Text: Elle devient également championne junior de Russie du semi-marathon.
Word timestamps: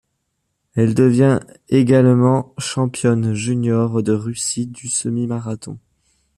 Elle 0.73 0.95
devient 0.95 1.39
également 1.69 2.55
championne 2.57 3.35
junior 3.35 4.01
de 4.01 4.13
Russie 4.13 4.65
du 4.65 4.89
semi-marathon. 4.89 5.77